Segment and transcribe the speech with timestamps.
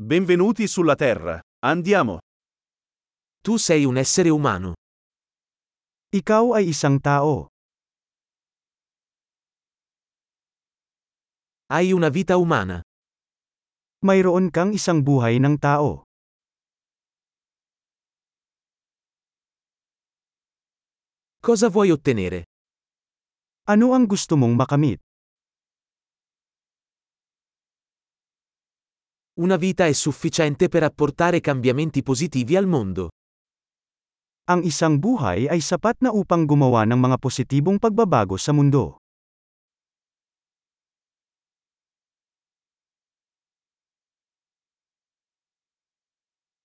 [0.00, 1.42] Benvenuti sulla Terra.
[1.66, 2.20] Andiamo.
[3.42, 4.78] Tu sei un essere umano.
[6.14, 7.50] Ikaw ay isang tao.
[11.66, 12.78] Hai una vita umana.
[14.06, 16.06] Mayroon kang isang buhay ng tao.
[21.42, 22.46] Cosa vuoi ottenere?
[23.66, 25.02] Ano ang gusto mong makamit?
[29.38, 33.14] Una vita è sufficiente per apportare cambiamenti positivi al mondo.
[34.50, 38.98] Ang isang buhay ay sapat na upang gumawa ng mga positibong pagbabago sa mundo.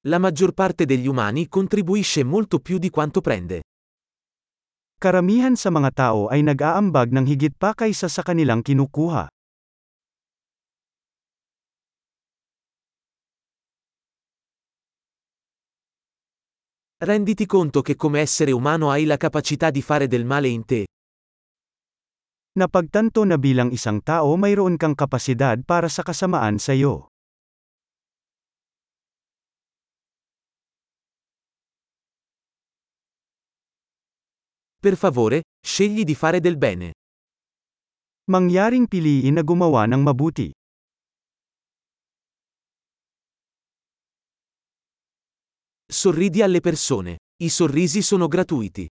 [0.10, 3.62] La maggior parte degli umani contribuisce molto più di quanto prende.
[4.98, 9.30] Karamihan sa mga tao ay nag-aambag ng higit pa kaysa sa kanilang kinukuha.
[16.98, 20.86] Renditi conto che come essere umano hai la capacità di fare del male in te.
[22.54, 27.10] Napagtanto na bilang isang tao mayroon kang kapasidad para sa kasamaan sa iyo.
[34.84, 36.92] Per favore, scegli di fare del bene.
[38.30, 40.52] Mangyaring piliin na gumawa ng mabuti.
[45.94, 47.20] Sorridi alle persone.
[47.38, 48.90] I sorrisi sono gratuiti.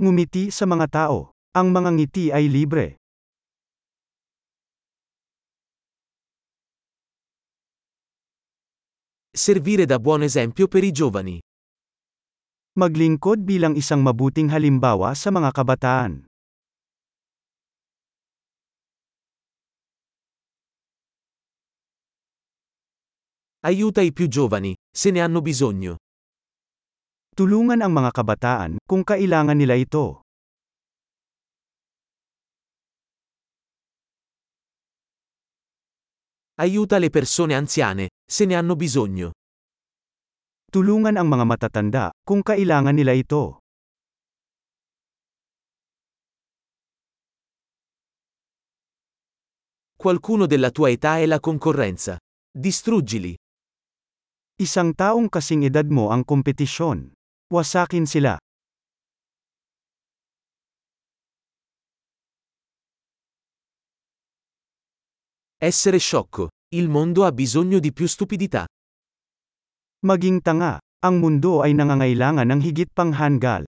[0.00, 1.36] Ngumiti sa mga tao.
[1.60, 2.96] Ang mga ngiti ay libre.
[9.28, 11.36] Servire da buon esempio per i giovani.
[12.80, 16.24] Maglingkod bilang isang mabuting halimbawa sa mga kabataan.
[23.64, 25.96] Aiuta i più giovani, se ne hanno bisogno.
[27.32, 30.20] Tulungan ang mga kabataan, kung kailangan nila ito.
[36.60, 39.32] Aiuta le persone anziane, se ne hanno bisogno.
[40.68, 43.64] Tulungan ang mga matatanda, kung kailangan nila ito.
[49.96, 52.20] Qualcuno della tua età è la concorrenza.
[52.52, 53.34] Distruggili.
[54.54, 57.10] Isang taong kasing edad mo ang kompetisyon.
[57.50, 58.38] Wasakin sila.
[65.58, 66.54] Essere sciocco.
[66.70, 68.62] Il mondo ha bisogno di più stupidità.
[70.06, 70.78] Maging tanga.
[71.02, 73.66] Ang mundo ay nangangailangan ng higit pang hanggal.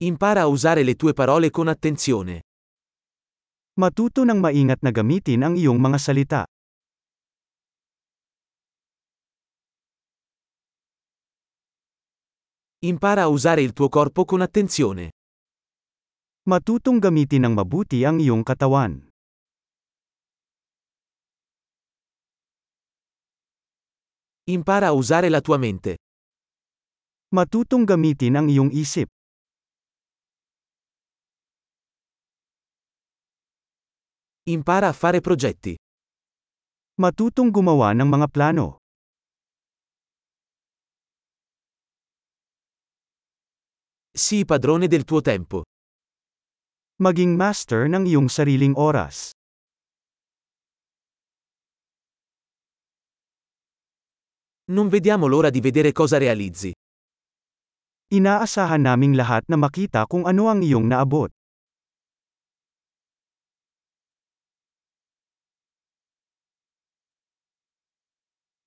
[0.00, 2.48] Impara a usare le tue parole con attenzione.
[3.72, 6.44] Matuto ng maingat na gamitin ang iyong mga salita.
[12.84, 15.16] Impara a usare il tuo corpo con attenzione.
[16.44, 19.08] Matutong gamitin ng mabuti ang iyong katawan.
[24.52, 25.96] Impara a usare la tua mente.
[27.32, 29.08] Matutong gamitin ang iyong isip.
[34.50, 35.78] Impara a fare progetti.
[36.98, 38.82] Matutong gumawa ng mga plano.
[44.10, 45.62] Sii padrone del tuo tempo.
[46.98, 49.30] Maging master ng iyong sariling oras.
[54.74, 56.74] Non vediamo l'ora di vedere cosa realizzi.
[58.10, 61.30] Inaasahan naming lahat na makita kung ano ang iyong naabot.